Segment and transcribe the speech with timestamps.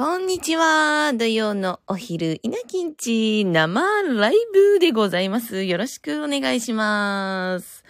[0.00, 1.12] こんにちは。
[1.12, 5.62] 土曜のお昼、稲きんち生ライブでございます。
[5.64, 7.84] よろしくお願いします。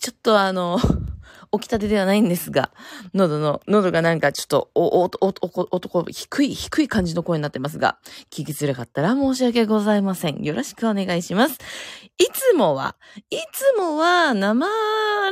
[0.00, 0.80] ちょっとあの、
[1.54, 2.72] 起きたてではないんですが、
[3.14, 10.42] 喉の、喉がなんかちょっと、お、お、お、お、男、低い、低い感じの声になってますが、聞きづらかったら申し訳ございません。
[10.42, 11.58] よろしくお願いします。
[12.18, 12.96] いつもは、
[13.30, 14.66] いつもは生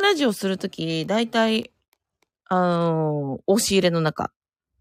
[0.01, 1.73] ラジオするとき、だいたい、
[2.45, 4.31] あの、押し入れの中、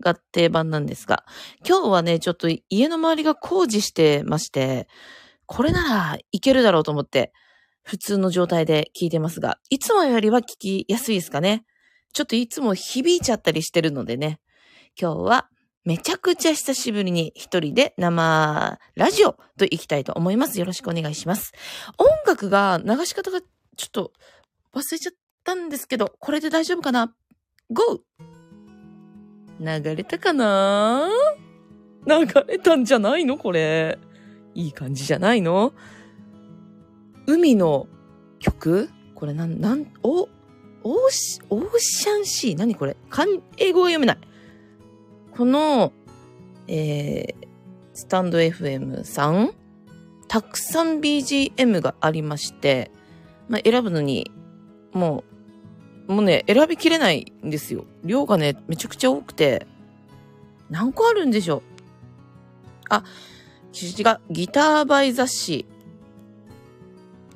[0.04, 1.24] が定番なんですが、
[1.68, 4.88] 今日はね、ちょっと家の周りが工事してまして、
[5.46, 7.32] これならいけるだろうと思って、
[7.84, 11.66] 普通の状態で聞いてますが、いつもよりは聞きやすいですかね。
[12.14, 14.40] ちょっといつも響いちゃったりしてるのでね、
[15.00, 15.50] 今日は
[15.84, 20.60] めちゃくちゃ久しぶりに一人で生ラジオと行きたいと思います。
[20.60, 21.52] よろしくお願いします。
[21.98, 24.14] 音楽が流し方がちょっと
[24.74, 27.14] 忘れちゃったんですけど、これで大丈夫かな
[27.70, 28.02] ?GO!
[29.64, 31.10] 流れたかな？
[32.06, 32.14] 流
[32.48, 33.38] れたんじゃないの？
[33.38, 33.98] これ。
[34.56, 35.74] いい感じじゃないの？
[37.26, 37.88] 海の
[38.40, 38.90] 曲？
[39.16, 42.56] これなん、なん、お、オーシ、オーシャンシー？
[42.56, 42.98] 何これ？
[43.10, 44.18] かん、英語が読めない。
[45.32, 45.94] この、
[46.68, 47.48] えー、
[47.94, 49.54] スタンド FM さん？
[50.28, 52.92] たくさん BGM がありまして、
[53.48, 54.32] まあ、選ぶのに、
[54.92, 55.33] もう、
[56.08, 57.86] もうね、選びきれないんですよ。
[58.04, 59.68] 量がね、めちゃくちゃ多くて、
[60.70, 61.62] 何個あるんでしょう
[62.90, 63.04] あ、
[63.74, 65.66] 違う、ギターバイ雑誌。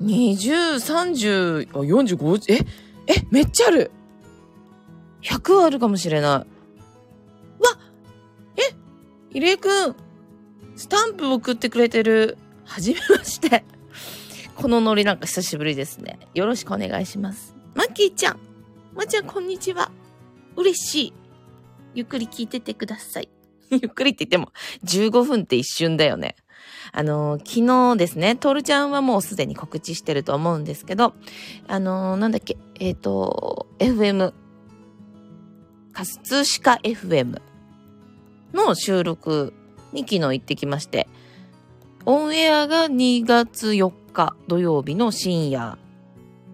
[0.02, 2.66] 20、30、あ、45、え、
[3.08, 3.92] え、めっちゃある
[5.24, 6.32] !100 あるかもしれない。
[6.32, 6.46] わ
[8.58, 8.76] え、
[9.32, 9.96] 入江くん、
[10.76, 12.38] スタンプ送ってくれてる。
[12.66, 13.64] はじめまして。
[14.56, 16.20] このノリなんか久しぶりですね。
[16.34, 17.56] よろしくお願いします。
[17.74, 18.47] マッキーちゃん。
[18.98, 19.92] まー、ちゃん、こんにちは。
[20.56, 21.14] 嬉しい。
[21.94, 23.30] ゆっくり聞いててください。
[23.70, 24.52] ゆっくりって言っても
[24.86, 26.36] 15分って一瞬だよね。
[26.92, 31.14] あの、昨日ですね、トールちゃんはもうすでに告知してると思うんですけど、
[31.68, 34.34] あの、なんだっけ、えっ、ー、と、FM、
[35.94, 37.40] 葛飾 FM
[38.52, 39.54] の収録
[39.94, 41.08] に昨日行ってきまして、
[42.06, 45.78] オンエアが2月4日土曜日の深夜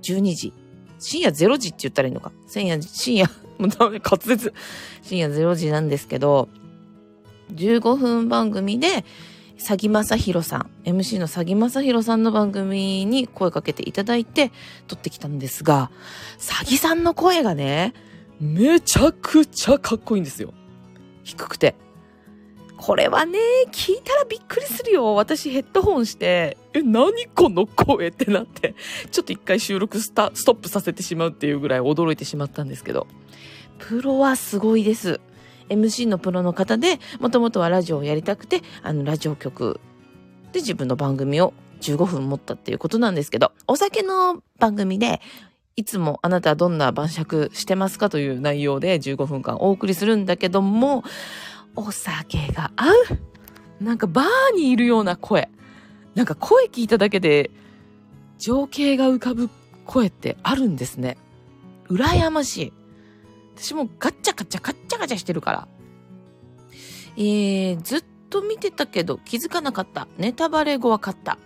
[0.01, 0.62] 12時。
[1.03, 2.31] 深夜0時って言ったらいいのか？
[2.47, 4.53] 深夜、深夜、 もうダメ、滑舌。
[5.01, 6.49] 深夜0時なんですけど、
[7.53, 9.05] 15分番組で、
[9.59, 14.51] 詐欺正宏さん、MC の詐欺正宏さんの番組に声かけていただいて
[14.87, 15.91] 撮ってきたんですが、
[16.39, 17.93] 詐欺さんの声がね、
[18.39, 20.53] めちゃくちゃかっこいいんですよ。
[21.23, 21.75] 低くて。
[22.85, 23.39] これはね、
[23.71, 25.15] 聞いたらびっくりするよ。
[25.15, 28.75] 私ヘッドホンして、え、何この声ってなって、
[29.09, 33.07] ちょっと一回収録スタストップさせてしまうっていうぐらい驚いてしまったんですけど、
[33.79, 35.21] プロはすごいです。
[35.69, 39.79] MC のプロの方で、もともとはラジオをやりたくて、あの、ラジオ局
[40.51, 45.21] で自分の番組を15分持ったっていうことなんですけど、お酒の番組で、
[45.77, 51.05] いつもあなたはどんな晩酌してますかという内容で15分間お送りするんだけども、
[51.75, 52.93] お酒が合う？
[53.83, 55.49] なんかバーにいるような声。
[56.15, 57.49] なんか声聞いただけで
[58.37, 59.49] 情景が浮かぶ
[59.85, 61.17] 声ってあるんですね。
[61.89, 62.73] 羨ましい。
[63.55, 65.67] 私もガッチャガチャガッチャガチャしてるから。
[67.17, 70.07] えー、ずっと見てたけど気づかなかった。
[70.17, 71.37] ネタバレ後分かった。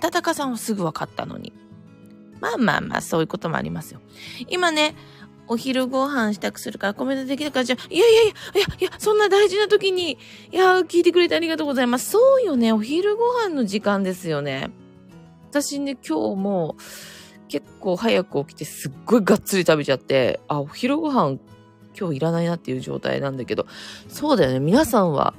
[0.00, 1.52] 暖かさはすぐ分かったのに。
[2.40, 4.00] まあまあまあ、そういうこともありますよ。
[4.48, 4.94] 今ね、
[5.48, 10.18] お昼ご飯支度するからコメントできなかったじゃいやいやいや、いやいや、そんな大事な時に、
[10.52, 12.10] いや、聞いてくれてありがとうございます。
[12.10, 14.70] そうよね、お昼ご飯の時間ですよね。
[15.50, 16.76] 私ね、今日も、
[17.48, 21.38] 結構早く起きてすっごいがっつり食べちゃって、あ、お昼ご飯
[21.98, 23.66] 今日いらないなっていう状態なんだけど、
[24.08, 24.60] そうだよね。
[24.60, 25.34] 皆さんは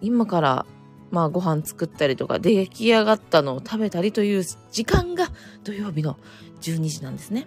[0.00, 0.66] 今から
[1.10, 5.28] まあご飯作ったりとか出来上がったのを食べたりという時間が
[5.62, 6.18] 土曜日の
[6.62, 7.46] 12時なんですね。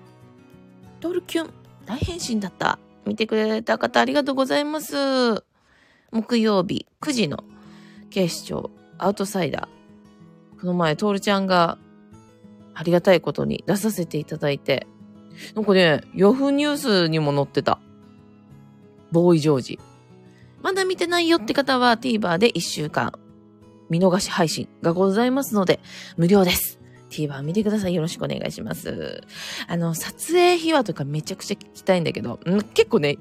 [1.02, 1.50] トルキュン、
[1.86, 2.80] 大変身だった。
[3.06, 5.44] 見てくれた方ありがとうございます。
[6.12, 7.44] 木曜日9時の
[8.10, 10.60] 警視庁アウトサイダー。
[10.60, 11.78] この前、トールちゃんが
[12.74, 14.88] ありがたいことに出させていただいて、
[15.54, 17.80] なんかね、ヤフーニュースにも載ってた。
[19.12, 19.80] ボーイジョージ。
[20.62, 23.14] まだ見てないよって方は TVer で1週間
[23.90, 25.80] 見逃し配信がございますので、
[26.18, 26.80] 無料です。
[27.10, 27.96] TVer 見てください。
[27.96, 29.22] よろしくお願いします。
[29.68, 32.40] あの、撮影秘話とかめちゃくちゃ聞きたいんだけど、
[32.74, 33.18] 結構ね、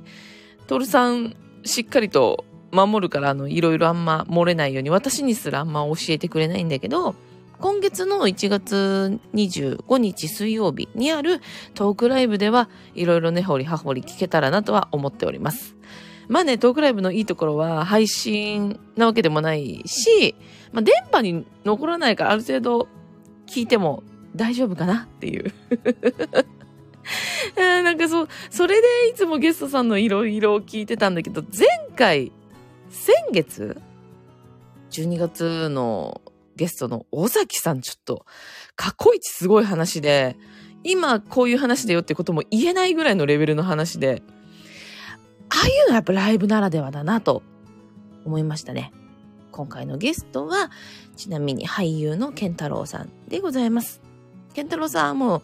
[0.66, 7.14] トルさんしっかりと守るから、あの、いろいろあんま漏れないように、私にすらあんま教えてくれないんだけど、
[7.60, 11.40] 今月の1月25日水曜日にある
[11.74, 15.76] トークライブではいろいろ根掘り葉掘り聞けたらなとは思っております。
[16.28, 20.34] まあね、トークライブのいいところは配信なわけでもないし、
[20.72, 22.88] まあ電波に残らないからある程度
[23.54, 24.02] 聞いても
[24.34, 25.52] 大丈夫かなっていう。
[27.56, 32.32] なんかそう、それでいつもゲストさんのいろいろ聞いてたんだけど、前回、
[32.90, 33.80] 先月
[34.90, 36.20] ?12 月の
[36.56, 38.26] ゲストの尾崎さんちょっと、
[38.74, 40.36] 過去一すごい話で、
[40.82, 44.24] 今こういう話だよってことも言えないぐらいのレベルの話で、
[45.48, 47.44] ああいうのはやっぱライブならではだなと
[48.24, 48.92] 思いましたね。
[49.54, 50.72] 今回のゲストは、
[51.14, 54.00] ちなみに俳優の健太郎さんでございます。
[54.52, 55.42] 健太郎さんはもう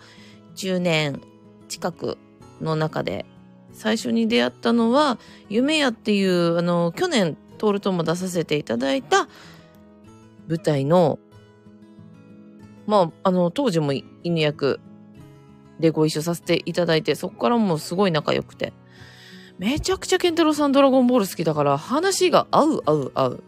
[0.57, 1.21] 10年
[1.69, 2.19] 近く
[2.61, 3.25] の中で、
[3.73, 9.29] 最初に出会ったのは、夢屋っていう、あの、去年、トールとも出させていただいた
[10.49, 11.21] 舞台の、
[12.89, 13.93] まあ、あの、当時も
[14.25, 14.81] 犬役
[15.79, 18.73] でご一緒させていただいて、そこからもうすごい仲良くて。
[19.59, 23.45] めちゃくちゃケンタロウさんドラゴンボール好きだから話が合う合う合う。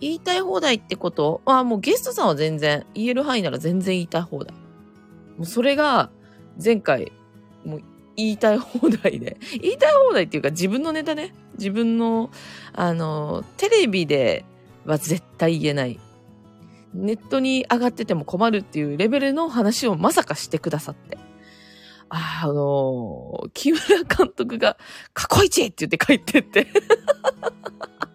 [0.00, 4.54] 言いたい放題ってことあ、もうゲストさんは全然、言える範囲なら全然言いたい放題。
[5.36, 6.10] もうそれが、
[6.62, 7.12] 前回、
[7.64, 7.82] もう
[8.16, 9.38] 言いたい放題で。
[9.60, 11.34] 言いたい放題っていうか自分のネタね。
[11.58, 12.30] 自分の、
[12.72, 14.44] あの、テレビで
[14.84, 15.98] は絶対言えない。
[16.94, 21.18] ネットに上がってても困るっていうレベルの話をまさかしてくださって。
[22.08, 24.78] あのー、木村監督が、
[25.12, 26.68] 過去一って言って帰ってって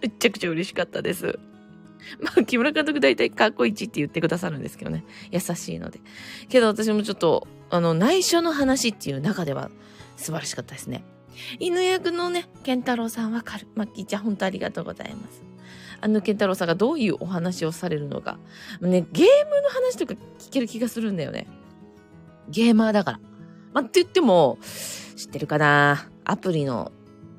[0.00, 1.38] めちゃくちゃ嬉しかったです。
[2.20, 5.04] まあ、木村監督大体かっこいいって言ってくださるんですけどね。
[5.30, 6.00] 優しいので。
[6.48, 9.70] けど私もちょっと、あの、内緒の話っていう中では
[10.16, 11.04] 素晴らしかったですね。
[11.58, 13.68] 犬役のね、健太郎さんわかる。
[13.74, 15.42] マッキーちゃん本当ありがとうございます。
[16.02, 18.38] あの健太郎さんがどういうお話をされるのか。
[18.80, 21.46] ね、ゲームの話とか聞ける気がするんだよね。
[22.48, 23.20] ゲーマーだから。
[23.72, 24.58] まあ、って言っても、
[25.16, 26.90] 知ってるかなアプリの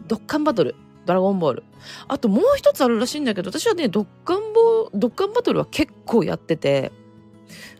[0.07, 0.75] ドッカンバトル。
[1.05, 1.63] ドラゴンボール。
[2.07, 6.91] あともう一つあるらしいんだけど、私はね、ドッカンボー、ドッカンバトルは結構やってて、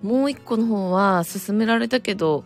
[0.01, 2.43] もう一個の方は勧められたけど、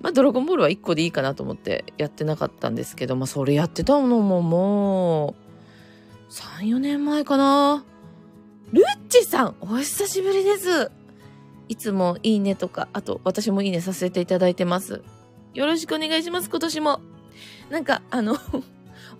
[0.00, 5.34] まあ、ドラゴンボールは一個でいいかなと思ってやってなかったんですけど、まあ、それやってたのもも
[6.28, 7.84] う、3、4年前かな。
[8.72, 10.90] ルッチさん、お久しぶりです。
[11.68, 15.02] いつもいいねとか、あと私もいいねさせていただいてます。
[15.54, 17.00] よろしくお願いします、今年も。
[17.70, 18.36] なんか、あの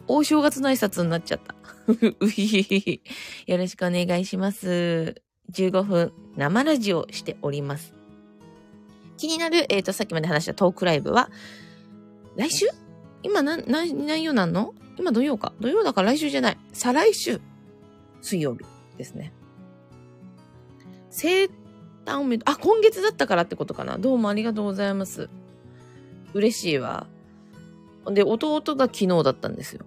[0.09, 1.55] 大正月の挨拶になっちゃった。
[2.21, 3.01] うひひひ。
[3.47, 5.23] よろしくお願いします。
[5.53, 7.95] 15分生ラジオしております。
[9.17, 11.31] 気になる、えっ、ー、と、さっきまで話したトークライブは、
[12.37, 12.67] 来週？
[13.23, 14.75] 今な、な、何曜なんの？
[14.99, 15.53] 今土曜か？
[15.61, 16.59] 土曜だから来週じゃない。
[16.73, 17.41] 再来週。
[18.21, 18.65] 水曜日
[18.99, 19.33] ですね。
[21.11, 21.45] 生
[22.05, 23.99] 誕おめであ、今月だったからってことかな。
[23.99, 25.31] どうもありがとうございます。
[26.35, 27.07] 嬉しいわ。
[28.07, 29.87] で、弟が昨日だったんですよ。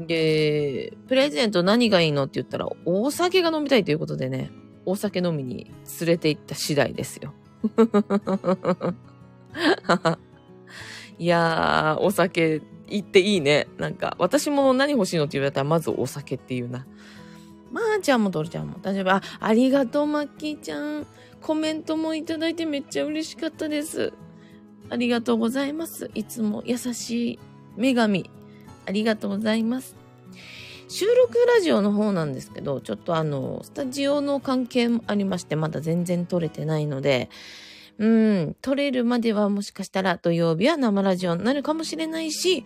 [0.00, 4.50] で、プレゼント何がいいのって言ったら、お酒が飲みたいということでね、
[4.84, 5.70] お酒飲みに
[6.00, 7.32] 連れて行った次第ですよ。
[11.18, 13.68] いやー、お酒行っていいね。
[13.78, 16.86] なんか、私も何欲しいのって言われたら、まずお酒っていうな。
[17.72, 19.10] まー、あ、ちゃんもドルちゃんも大丈夫。
[19.10, 21.06] あ、ありがとう、マッキーちゃん。
[21.40, 24.12] コメントもいただいてめっちゃ嬉しかったです。
[24.90, 26.10] ありがとうございます。
[26.14, 27.38] いつも優しい
[27.76, 28.30] 女神。
[28.86, 29.96] ありがとうございます。
[30.88, 37.28] 収録ラジオの方なんですけど、ちょっとあの、スタジオの関係もありまして、まだ全然撮れてないので、
[37.98, 42.64] うん、撮れるまではもしかしたら土曜日は生ラジオになるかもしれないし、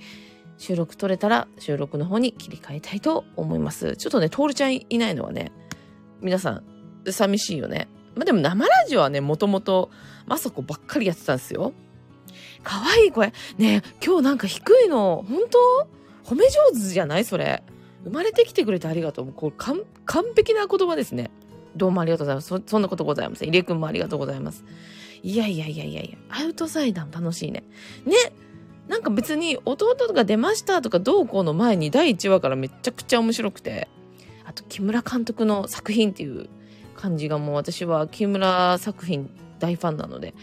[0.59, 3.97] 収録撮れたら収録の方に切り替えたいと思います。
[3.97, 5.53] ちょっとね、トールちゃんいないのはね、
[6.21, 6.65] 皆さん、
[7.11, 7.89] 寂しいよね。
[8.15, 9.91] まあ、でも生ラジオはね、もともと、
[10.27, 11.73] まさこばっかりやってたんですよ。
[12.63, 13.33] かわいい声。
[13.57, 16.00] ね今日なんか低いの、本当？
[16.25, 17.25] 褒め上手じゃない？
[17.25, 17.63] それ。
[18.05, 19.33] 生まれてきてくれてありがとう。
[19.33, 19.85] こう完
[20.35, 21.31] 璧な言葉ですね。
[21.77, 22.49] どうもありがとうございます。
[22.49, 23.49] そそんなことございません。
[23.49, 24.65] 入江くんもありがとうございます。
[25.23, 27.65] いやいやいやいやいや、アウトサイダー楽しいね。
[28.07, 28.17] ね
[28.89, 33.89] なんか別に弟が出ましたとかどうこうの前に第1話からめちゃくちゃ面白くて、
[34.47, 36.49] あと木村監督の作品っていう
[36.97, 40.35] 感じがもう私は木村作品大ファンなので、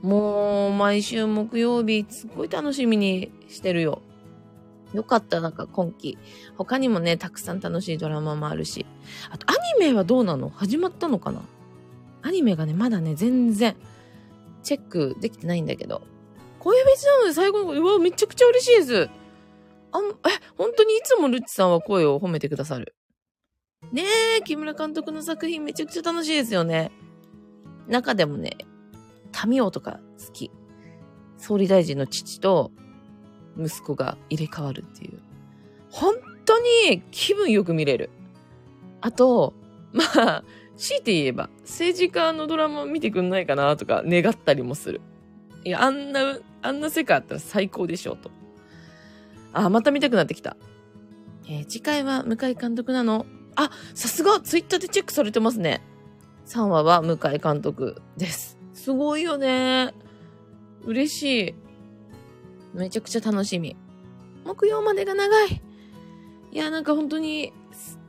[0.00, 4.02] もう毎週木曜日すっごい楽しみにしてるよ。
[4.92, 6.18] よかった、なんか今期。
[6.56, 8.86] 他にもね、たくさん楽しいドラマもあるし。
[9.30, 10.50] あとアニメはどうなの？
[10.50, 11.42] 始まったのかな？
[12.22, 13.76] アニメがね、まだね、全然
[14.62, 16.02] チェックできてないんだけど。
[16.58, 19.10] 声フェチなので最後の、うわ、めちゃくちゃ嬉しいです。
[19.90, 20.12] あん、え、
[20.56, 22.94] 本当にいつもルッチさんは声を褒めてくださる？
[23.90, 24.04] ね
[24.38, 26.92] え、木村監督の作品めちゃくちゃ楽しいですよね。
[27.88, 28.56] 中でもね、
[29.48, 30.52] 民王とか好き。
[31.36, 32.70] 総理大臣の父と、
[33.58, 35.18] 息子が入れ替わるっていう。
[35.90, 38.10] 本当に気分よく見れる。
[39.00, 39.54] あと、
[39.92, 40.44] まあ、
[40.76, 45.00] 強いて言えば、政治家のドラマ見てくんないかなとか願ったりもする。
[45.64, 48.30] いや、あんな、あんな世界あったら最高でしょうと。
[49.52, 50.56] あ、また見たくなってきた。
[51.46, 53.26] えー、次回は向井監督なの？
[53.54, 55.82] あ、さすがツイッターでチェックされてますね。
[56.46, 58.56] 3話は向井監督です。
[58.72, 59.92] すごいよね。
[60.84, 61.54] 嬉しい。
[62.74, 63.76] めちゃくちゃ楽しみ。
[64.44, 65.62] 木曜までが長い。
[66.52, 67.52] いや、なんか本当に、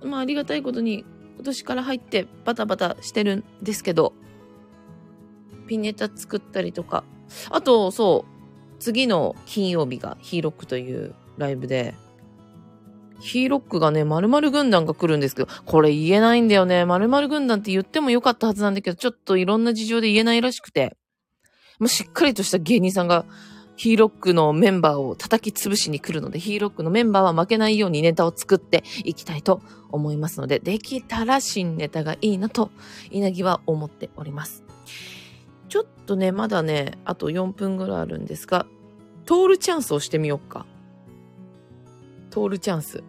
[0.04, 1.06] まあありがたいことに
[1.36, 4.14] 今年から入ってバタバタしてるんですけど、
[5.68, 7.04] ピネタ作ったりとか。
[7.50, 11.96] あと、そう、次の金曜日がヒーロックというライブで、
[13.20, 16.84] ヒーロックがね、〇〇軍団が来るんですけど、これ言えないんだよね。
[16.84, 20.98] 〇〇軍団って言ってもよかったはずなんだけど、ちょっといろんな事情で言えないらしくて、
[21.80, 23.26] もうしっかりとした芸人さんが
[23.76, 29.62] ヒーロックのメンバーを叩き潰しに来るので、ヒーロックのメンバーは負けないようにネタを作っていきたいと
[29.92, 32.72] 思いますので、できたら新ネタがいいなと、
[33.10, 34.64] 稲木は思っております。
[35.70, 38.68] ちょっとね、まだね、あと4分ぐらいあるんですが、
[39.26, 40.68] トールチャンスをしてみようか。
[42.30, 43.04] トールチャンス。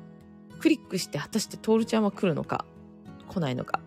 [0.60, 2.64] クリックして果たしてトールちゃんは来るのか、
[3.28, 3.80] 来ないのか？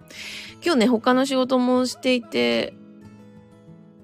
[0.63, 2.75] 今日ね、他の仕事もしていて、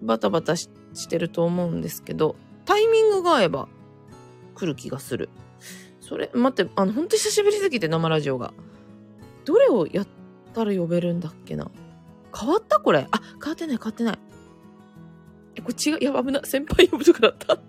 [0.02, 0.70] バタバタし
[1.08, 3.68] てると思うんですけど、タイミングが合えば
[4.56, 5.30] 来る気がする。
[6.00, 8.54] それ、待って、あの、ほんと久しぶりすぎて生ラジオが。
[9.46, 10.08] どれをやっ
[10.54, 11.70] たら呼べるんだっけな
[12.38, 13.08] 変わったこれ。
[13.12, 14.20] あ、変わってない変わってない。
[15.56, 16.00] え、これ違う。
[16.00, 16.44] いや、危な。
[16.44, 17.60] 先輩呼ぶとかだった。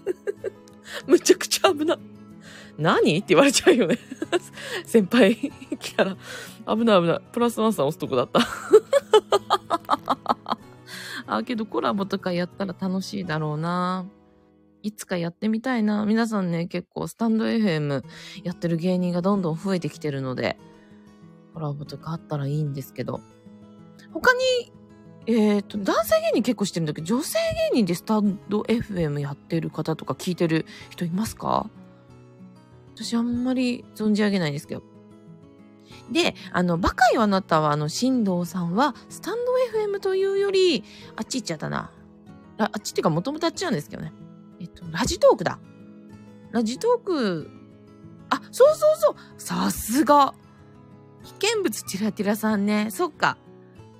[1.06, 1.98] むちゃくちゃ危な。
[2.78, 3.18] 何？
[3.18, 3.98] って言われちゃうよね
[4.86, 6.16] 先輩来たら、
[6.66, 7.20] 危ない危ない。
[7.32, 8.40] プラスワンさん押すとこだった
[11.26, 14.06] あ、けどコラボとかやったら楽しいだろうな。
[14.82, 16.06] いつかやってみたいな。
[16.06, 18.02] 皆さんね、結構スタンド FM
[18.44, 20.58] やってる芸人がどんどん増えてきてるので、
[21.54, 23.20] コラボとかあったらいいんですけど。
[24.12, 24.72] 他に、
[25.26, 27.38] えっ、ー、と、男性芸人結構してるんだけど、女性
[27.72, 31.68] 芸人でスタンド FM やってる方とか聞いてる人いますか？
[32.94, 34.82] 私あんまり存じ上げないんですけど。
[36.10, 39.38] で、あの、バカよあなたは、あの、新藤さんは、スタン
[39.72, 40.84] ド FM というより、
[41.16, 41.90] あっち行っちゃったな。
[42.58, 44.12] あっちっていうか、もともとあっちなんですけどね。
[44.60, 45.58] えっと、ラジトークだ。
[46.50, 47.50] ラジトーク、
[48.30, 50.34] あ、そうそうそうさすが
[51.22, 52.88] 危険物ティラティラさんね。
[52.90, 53.36] そっか。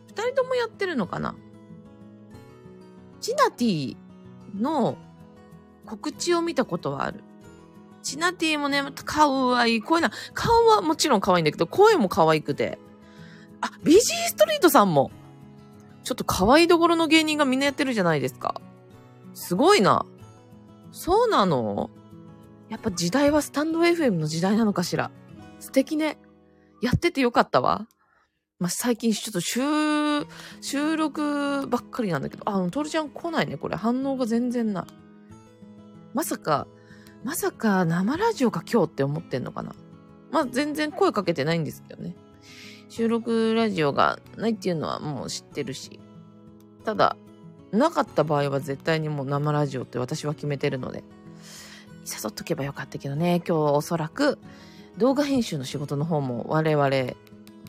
[0.08, 1.34] 二人ともやってるのかな
[3.20, 3.96] チナティ
[4.56, 4.96] の
[5.86, 7.22] 告知を見たことはある。
[8.02, 9.82] チナティもね、かわいい。
[9.82, 12.78] こういうの、顔はもちろん可愛いんだけど、声も可愛くて。
[13.60, 15.10] あ、ビジーストリートさんも。
[16.02, 18.60] ちょっと可愛いどころの芸人がみんなやってるじゃないですか。
[19.34, 20.06] すごいな。
[20.92, 21.90] そうなの？
[22.68, 25.10] やっぱ時代はスタンド FM の時代なのかしら。
[25.58, 26.18] 素敵ね。
[26.80, 27.86] やっててよかったわ。
[28.58, 29.60] まあ、最近ちょっと収、
[30.60, 33.76] 収録ばっかりなんだけど、あ、トルちゃん来ないね、これ。
[33.76, 34.84] 反応が全然ない。
[36.12, 36.66] まさか、
[37.22, 39.74] まさか生ラジオか今日って思ってんのかな？
[40.30, 42.16] まあ全然声かけてないんですけどね。
[42.88, 46.00] 収録ラジオがないっていうのはもう知ってるし。
[46.84, 47.16] ただ、
[47.72, 51.04] なかった場合は絶対にもう生ラジオって私は決めてるので、
[52.06, 54.38] 誘っとけばよかったけどね、今日おそらく
[54.96, 56.90] 動画編集の仕事の方も我々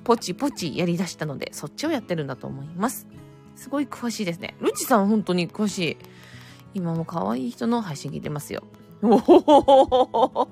[0.03, 3.05] ポチポチやりだしたので、そっちをやってるんだと思います。
[3.55, 4.55] すごい詳しいですね。
[4.59, 5.97] ルチさん本当に詳しい。
[6.73, 8.63] 今も可愛い人の配信聞いてますよ。
[9.03, 10.47] おお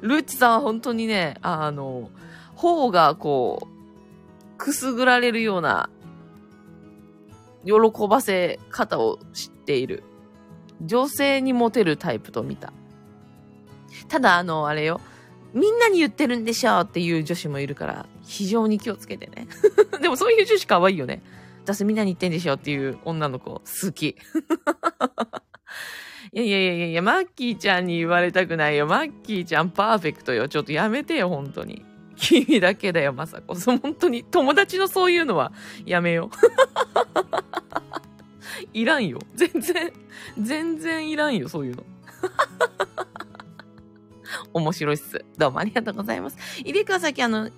[0.00, 2.10] ルッチさん本当にね、あの、
[2.54, 5.90] 頬がこう、くすぐられるような、
[7.64, 7.72] 喜
[8.08, 10.04] ばせ方を知っている。
[10.82, 12.72] 女性にモテるタイプと見た。
[14.08, 15.00] ただ、あの、あれよ。
[15.54, 19.48] みんなに言ってるんでしょっていう女子もいるから、非常に気をつけてね。
[20.00, 21.22] でもそういう女子可愛いよね。
[21.64, 24.16] 私みんなに言ってんでしょっていう女の子好き。
[26.36, 28.86] いやいやいやいや、マッキーちゃんに言われたくないよ。
[28.86, 30.50] マッキーちゃんパーフェクトよ。
[30.50, 31.82] ちょっとやめてよ、本当に。
[32.14, 33.54] 君だけだよ、まさこ。
[33.54, 34.22] そ本当に。
[34.22, 35.52] 友達のそういうのは
[35.86, 36.36] やめよう。
[38.78, 39.18] いらんよ。
[39.34, 39.92] 全然、
[40.38, 41.84] 全然いらんよ、そういうの。
[44.52, 45.24] 面白いっす。
[45.38, 46.36] どうもありがとうございます。
[46.60, 47.48] 入れ川崎、あの、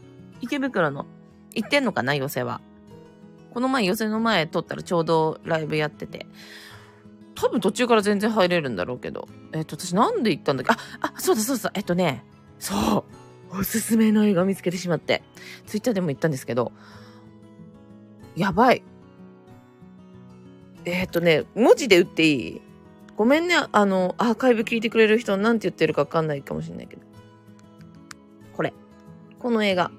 [0.41, 1.05] 池袋の、
[1.53, 2.61] 行ってんのかな、寄せは。
[3.53, 6.29] この前、寄せの前撮ったらちょうどライブやってて。
[7.41, 9.29] 多分途中から全然入れるんだろうけど。
[9.53, 10.73] えっ、と、私なんで行ったんだっけ？
[10.73, 12.25] あ、あ、そうだそうだ、えっとね、
[12.59, 13.05] そ
[13.53, 15.23] う、おすすめの映画見つけてしまって、
[15.67, 16.73] ツイッターでも言ったんですけど、
[18.37, 18.83] やばい。
[20.85, 22.61] えっ、とね、文字で打っていい？
[23.17, 27.03] ごめんね、あの、アーカイブ聞いてくれる人は何て言ってるかわかんないかもしれないけど。
[28.57, 28.73] これ。
[29.39, 29.91] この映画。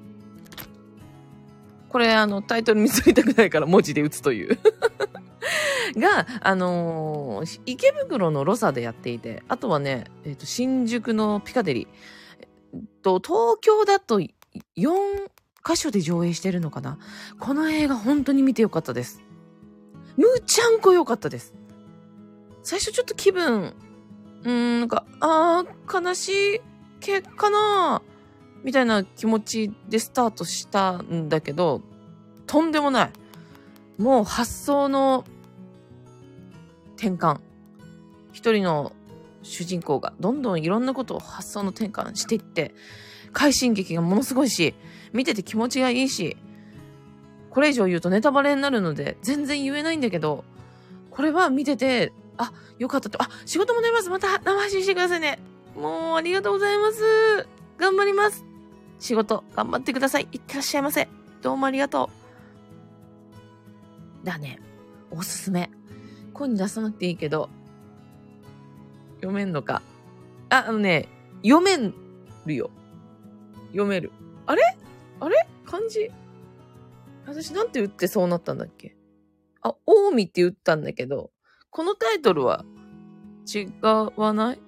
[1.89, 4.57] これ、あの、タイトル見つりたくないから文字で打つという
[5.95, 11.87] が、あのー、池袋のロサでやっていて、あとはね、えっ、ー、と、新宿のピカデリ。
[12.73, 14.29] えっと、東京だと4
[15.65, 16.97] 箇所で上映してるのかな
[17.39, 19.21] この映画本当に見てよかったです。
[20.17, 21.53] むちゃんこ良かったです。
[22.63, 23.73] 最初ちょっと気分、
[24.43, 26.61] うーん、なんか、あー、悲しい
[26.99, 28.01] 結果な
[28.63, 31.81] みたいな気持ちでスタートしたんだけど、
[32.45, 33.11] とんでもない。
[33.97, 35.25] もう発想の
[36.99, 37.39] 転換。
[38.33, 38.91] 一人の
[39.41, 42.75] 主人公がどんどんいろんなことを発想の転換していって、
[43.31, 44.75] 快進撃がものすごいし、
[45.13, 46.35] 見てて気持ちがいいし、
[47.49, 50.43] これ以上言うとネタバレになるので全然言えないんだけど、
[51.09, 54.09] これは見てて、あ、よかったと、あ、仕事も出ます。
[54.09, 55.39] また生配信してくださいね。
[55.75, 57.47] もうありがとうございます。
[57.77, 58.43] 頑張ります。
[58.99, 60.27] 仕事頑張ってください。
[60.31, 61.07] いってらっしゃいませ。
[61.41, 62.09] どうもありがと
[64.23, 64.25] う。
[64.25, 64.59] だね。
[65.11, 65.71] おすすめ。
[66.39, 67.49] 声に出さなくていいけど、
[69.15, 69.81] 読めんのか。
[70.49, 71.09] あ、あのね、
[71.43, 71.77] 読め
[72.45, 72.71] るよ。
[73.67, 74.11] 読める。
[74.45, 74.61] あれ？
[75.19, 75.47] あれ？
[75.65, 76.09] 漢字？
[77.27, 78.95] 私なんて打ってそうなったんだっけ？
[79.61, 81.31] あ、近江って打ったんだけど、
[81.69, 82.63] このタイトルは
[83.53, 83.67] 違
[84.15, 84.59] わない？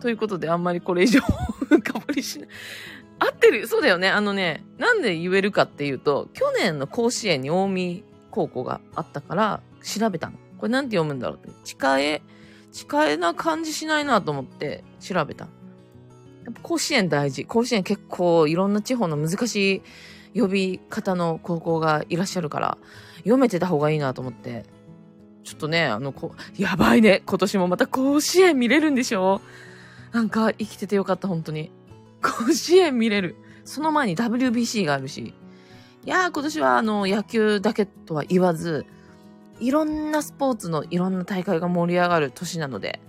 [0.00, 1.20] ということであんまりこれ以上
[1.70, 2.48] 深掘りしない。
[3.18, 4.10] 合ってるそうだよね。
[4.10, 10.38] あのね、なんで言えるかっていうと、去年の甲子園に近江高校があったから、調べたの。
[10.58, 11.50] これなんて読むんだろうって。
[11.64, 12.22] 近え、
[12.72, 15.46] 近えな感じしないなと思って調べた。
[16.44, 17.44] やっぱ甲子園大事。
[17.44, 19.82] 甲子園結構いろんな地方の難し
[20.34, 22.78] い呼び方の高校がいらっしゃるから、
[23.18, 24.64] 読めてた方がいいなと思って。
[25.44, 27.22] ちょっとね、あの、こやばいね。
[27.24, 29.40] 今年もまた甲子園見れるんでしょ？
[30.12, 31.70] なんか生きててよかった、本当に。
[32.20, 33.36] 甲子園見れる。
[33.64, 35.34] その前に WBC があるし。
[36.04, 38.86] いやー、今年はあの、野球だけとは言わず、
[39.60, 43.00] いろんなスポーツのいろんな大会が盛り上がる年なので、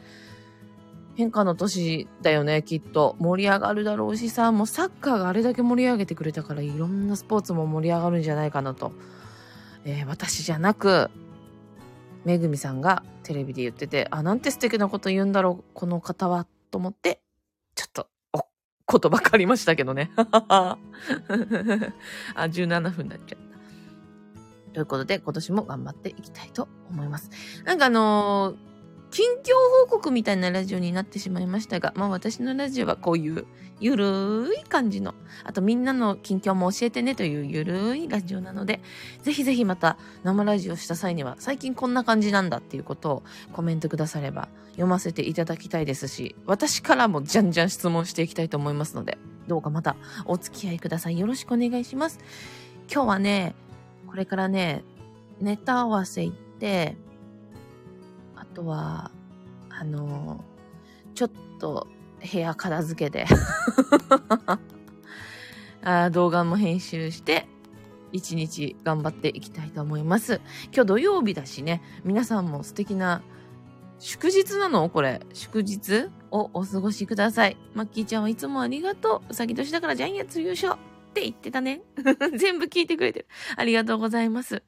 [1.18, 3.16] 変化の年だよね、きっと。
[3.20, 8.92] 盛り上がるだろうしさ、もうサッカーがあれだけ盛り上げてくれたから、いろんなスポーツも盛り上がるんじゃないかなと。
[9.84, 11.10] えー、私じゃなく、
[12.24, 17.22] めぐみさんがテレビで言ってて、あ、なんて素敵なこと言うんだろう、この方は、と思って、
[17.74, 18.46] ちょっと、お、
[19.00, 20.12] 言葉借りましたけどね。
[20.16, 20.78] あ、
[22.36, 23.47] 17分になっちゃった。
[24.78, 27.32] ということで、今年も頑張っていきたいと思います。
[27.66, 28.56] なんかあのー、
[29.10, 29.56] 近況
[29.88, 33.48] 報告みたいなラジオになってしまいましたが、まあ私のラジオはこういう
[33.80, 38.82] ゆるい感じの、あとみんなの近況も教えてねというゆるいラジオなので、
[39.24, 51.18] ぜひぜひまた生ラジオした際には、最近こんな感じなんだっていうことをコメントくだされば読ませていただきたいですし、私からもじゃんじゃん質問していきたいと思いますので、どうかまたお付き合いください。
[51.18, 52.20] よろしくお願いします。
[52.94, 53.56] 今日はね、
[54.08, 54.84] これからね、
[55.40, 56.98] ネタ合わせ行って、
[58.36, 59.12] あとは、
[59.70, 60.44] あの、
[61.14, 61.88] ちょっと
[62.32, 63.26] 部屋片付けで
[65.84, 67.48] あ動画も編集して、
[68.12, 70.42] 一日頑張っていきたいと思います。
[70.74, 73.22] 今日土曜日だしね、皆さんも素敵な
[74.00, 74.90] 祝日なの？
[74.90, 75.22] これ。
[75.34, 77.58] 祝日をお過ごしください。
[77.74, 79.32] マッキーちゃんはいつもありがとう。
[79.32, 80.78] うさぎ年だからジャイアンツ優勝。
[81.18, 81.82] って言ってたね。
[82.38, 83.28] 全部聞いてくれてる。
[83.56, 84.64] ありがとうございます。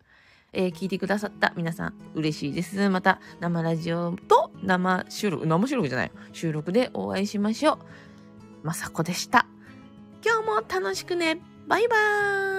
[0.52, 2.90] えー、聞いてくださった皆さん嬉しいです。
[2.90, 7.78] また生ラジオと生収録、生収録じゃない収録でお会いしましょう。
[8.64, 9.46] まさこでした。
[10.26, 11.40] 今日も楽しくね。
[11.68, 12.59] バイバーイ。